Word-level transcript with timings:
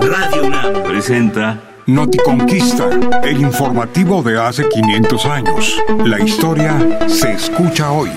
Radio 0.00 0.46
UNAM 0.46 0.84
presenta 0.84 1.60
Noticonquista, 1.86 2.88
el 3.24 3.40
informativo 3.40 4.22
de 4.22 4.40
hace 4.40 4.68
500 4.68 5.26
años. 5.26 5.82
La 6.04 6.20
historia 6.20 7.08
se 7.08 7.32
escucha 7.32 7.90
hoy. 7.90 8.10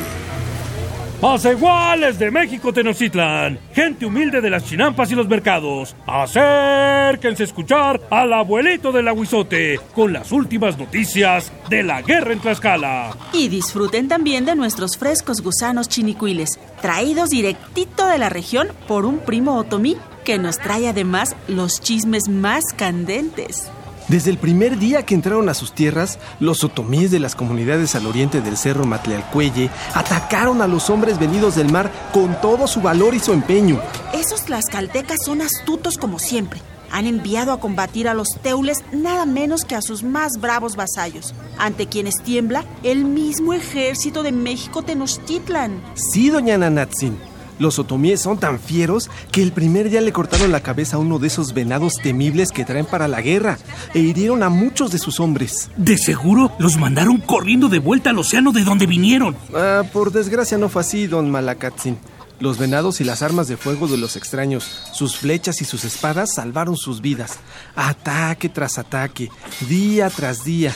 iguales 1.44 2.20
de 2.20 2.30
México 2.30 2.72
Tenochtitlan, 2.72 3.60
gente 3.74 4.06
humilde 4.06 4.42
de 4.42 4.50
las 4.52 4.66
chinampas 4.66 5.12
y 5.12 5.16
los 5.16 5.28
mercados. 5.28 5.96
Acérquense 6.06 7.44
a 7.44 7.46
escuchar 7.48 8.00
al 8.12 8.32
abuelito 8.32 8.92
del 8.92 9.08
aguizote 9.08 9.80
con 9.96 10.14
las 10.14 10.32
últimas 10.32 10.78
noticias 10.78 11.52
de 11.68 11.84
la 11.84 12.04
guerra 12.04 12.34
en 12.34 12.40
Tlaxcala. 12.40 13.18
Y 13.34 13.50
disfruten 13.50 14.08
también 14.08 14.46
de 14.46 14.56
nuestros 14.56 14.98
frescos 14.98 15.42
gusanos 15.42 15.90
chinicuiles, 15.90 16.60
traídos 16.82 17.32
directito 17.32 18.06
de 18.06 18.20
la 18.20 18.30
región 18.30 18.68
por 18.88 19.06
un 19.06 19.18
primo 19.18 19.56
otomí 19.58 19.98
que 20.28 20.38
nos 20.38 20.58
trae 20.58 20.90
además 20.90 21.38
los 21.48 21.80
chismes 21.80 22.28
más 22.28 22.62
candentes. 22.76 23.70
Desde 24.10 24.30
el 24.30 24.38
primer 24.38 24.78
día 24.78 25.04
que 25.04 25.16
entraron 25.16 25.48
a 25.48 25.54
sus 25.54 25.72
tierras, 25.72 26.20
los 26.42 26.66
otomíes 26.66 27.12
de 27.12 27.22
las 27.22 27.34
comunidades 27.34 27.96
al 27.96 28.06
oriente 28.06 28.42
del 28.42 28.58
cerro 28.58 28.86
Matlealcuelle 28.86 29.70
atacaron 29.94 30.62
a 30.62 30.68
los 30.68 30.90
hombres 30.90 31.18
venidos 31.18 31.56
del 31.56 31.72
mar 31.72 31.90
con 32.12 32.42
todo 32.42 32.68
su 32.68 32.82
valor 32.82 33.16
y 33.16 33.20
su 33.20 33.32
empeño. 33.32 33.80
Esos 34.14 34.44
tlaxcaltecas 34.44 35.20
son 35.24 35.42
astutos 35.42 35.98
como 35.98 36.20
siempre. 36.20 36.60
Han 36.92 37.08
enviado 37.08 37.54
a 37.54 37.62
combatir 37.62 38.10
a 38.10 38.14
los 38.14 38.28
teules 38.42 38.80
nada 38.92 39.26
menos 39.26 39.64
que 39.64 39.76
a 39.76 39.82
sus 39.82 40.04
más 40.04 40.42
bravos 40.42 40.76
vasallos, 40.76 41.34
ante 41.58 41.88
quienes 41.88 42.16
tiembla 42.22 42.66
el 42.84 43.06
mismo 43.06 43.54
ejército 43.54 44.24
de 44.24 44.34
México 44.34 44.82
Tenochtitlan. 44.82 45.82
Sí, 45.96 46.30
doña 46.30 46.58
Nanatzin. 46.58 47.18
Los 47.60 47.80
otomíes 47.80 48.22
son 48.22 48.38
tan 48.38 48.60
fieros 48.60 49.10
que 49.32 49.42
el 49.42 49.52
primer 49.52 49.90
día 49.90 50.02
le 50.02 50.12
cortaron 50.12 50.52
la 50.52 50.62
cabeza 50.62 50.98
a 50.98 51.00
uno 51.00 51.20
de 51.20 51.28
esos 51.28 51.54
venados 51.54 51.94
temibles 52.02 52.52
que 52.52 52.66
traen 52.66 52.86
para 52.86 53.08
la 53.08 53.22
guerra 53.22 53.58
e 53.94 54.00
hirieron 54.00 54.44
a 54.44 54.50
muchos 54.50 54.92
de 54.92 55.00
sus 55.00 55.20
hombres. 55.20 55.70
De 55.76 55.98
seguro 55.98 56.52
los 56.60 56.78
mandaron 56.78 57.18
corriendo 57.18 57.70
de 57.70 57.80
vuelta 57.80 58.12
al 58.12 58.20
océano 58.20 58.52
de 58.52 58.64
donde 58.64 58.86
vinieron. 58.86 59.36
Ah, 59.54 59.84
por 59.92 60.12
desgracia 60.12 60.58
no 60.58 60.70
fue 60.70 60.82
así, 60.82 61.08
don 61.08 61.32
Malakatzin. 61.32 61.98
Los 62.40 62.60
venados 62.60 63.02
y 63.02 63.04
las 63.04 63.24
armas 63.24 63.48
de 63.48 63.58
fuego 63.58 63.88
de 63.88 63.98
los 63.98 64.16
extraños, 64.16 64.64
sus 64.94 65.18
flechas 65.18 65.60
y 65.62 65.66
sus 65.66 65.84
espadas 65.84 66.36
salvaron 66.36 66.78
sus 66.78 67.02
vidas. 67.02 67.40
Ataque 67.76 68.48
tras 68.48 68.78
ataque, 68.78 69.32
día 69.68 70.12
tras 70.12 70.44
día. 70.44 70.72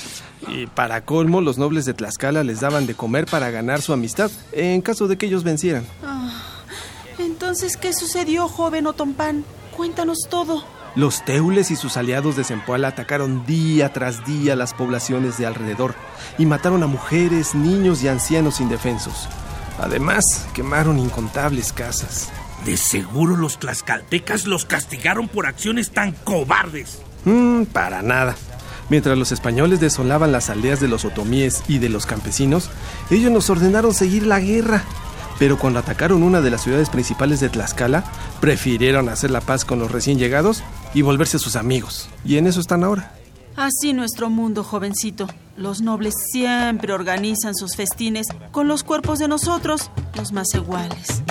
Y 0.47 0.65
para 0.65 1.05
colmo, 1.05 1.39
los 1.39 1.59
nobles 1.59 1.85
de 1.85 1.93
Tlaxcala 1.93 2.43
les 2.43 2.61
daban 2.61 2.87
de 2.87 2.95
comer 2.95 3.27
para 3.27 3.51
ganar 3.51 3.83
su 3.83 3.93
amistad, 3.93 4.31
en 4.53 4.81
caso 4.81 5.07
de 5.07 5.19
que 5.19 5.27
ellos 5.27 5.43
vencieran. 5.43 5.85
Ah. 6.03 6.20
Entonces, 7.41 7.75
¿qué 7.75 7.91
sucedió, 7.91 8.47
joven 8.47 8.85
Otompan? 8.85 9.43
Cuéntanos 9.75 10.27
todo. 10.29 10.63
Los 10.95 11.25
teules 11.25 11.71
y 11.71 11.75
sus 11.75 11.97
aliados 11.97 12.35
de 12.35 12.43
Zempoala 12.43 12.89
atacaron 12.89 13.47
día 13.47 13.91
tras 13.93 14.23
día 14.27 14.55
las 14.55 14.75
poblaciones 14.75 15.39
de 15.39 15.47
alrededor 15.47 15.95
y 16.37 16.45
mataron 16.45 16.83
a 16.83 16.87
mujeres, 16.87 17.55
niños 17.55 18.03
y 18.03 18.09
ancianos 18.09 18.61
indefensos. 18.61 19.27
Además, 19.79 20.23
quemaron 20.53 20.99
incontables 20.99 21.73
casas. 21.73 22.29
De 22.63 22.77
seguro 22.77 23.35
los 23.35 23.57
tlaxcaltecas 23.57 24.45
los 24.45 24.65
castigaron 24.65 25.27
por 25.27 25.47
acciones 25.47 25.89
tan 25.89 26.11
cobardes. 26.11 27.01
Mmm, 27.25 27.63
para 27.63 28.03
nada. 28.03 28.35
Mientras 28.87 29.17
los 29.17 29.31
españoles 29.31 29.79
desolaban 29.79 30.31
las 30.31 30.51
aldeas 30.51 30.79
de 30.79 30.89
los 30.89 31.05
otomíes 31.05 31.63
y 31.67 31.79
de 31.79 31.89
los 31.89 32.05
campesinos, 32.05 32.69
ellos 33.09 33.31
nos 33.31 33.49
ordenaron 33.49 33.95
seguir 33.95 34.27
la 34.27 34.39
guerra 34.39 34.83
pero 35.41 35.57
cuando 35.57 35.79
atacaron 35.79 36.21
una 36.21 36.39
de 36.39 36.51
las 36.51 36.61
ciudades 36.61 36.91
principales 36.91 37.39
de 37.39 37.49
Tlaxcala, 37.49 38.03
prefirieron 38.39 39.09
hacer 39.09 39.31
la 39.31 39.41
paz 39.41 39.65
con 39.65 39.79
los 39.79 39.91
recién 39.91 40.19
llegados 40.19 40.61
y 40.93 41.01
volverse 41.01 41.39
sus 41.39 41.55
amigos. 41.55 42.09
Y 42.23 42.37
en 42.37 42.45
eso 42.45 42.59
están 42.59 42.83
ahora. 42.83 43.13
Así 43.55 43.93
nuestro 43.93 44.29
mundo, 44.29 44.63
jovencito. 44.63 45.25
Los 45.57 45.81
nobles 45.81 46.13
siempre 46.31 46.93
organizan 46.93 47.55
sus 47.55 47.75
festines 47.75 48.27
con 48.51 48.67
los 48.67 48.83
cuerpos 48.83 49.17
de 49.17 49.27
nosotros, 49.27 49.89
los 50.15 50.31
más 50.31 50.53
iguales. 50.53 51.23